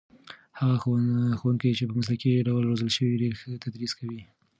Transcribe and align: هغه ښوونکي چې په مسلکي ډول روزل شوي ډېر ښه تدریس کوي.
هغه 0.59 0.75
ښوونکي 1.39 1.69
چې 1.77 1.83
په 1.89 1.93
مسلکي 1.99 2.31
ډول 2.47 2.63
روزل 2.69 2.89
شوي 2.97 3.15
ډېر 3.21 3.33
ښه 3.41 3.51
تدریس 3.63 3.91
کوي. 3.99 4.21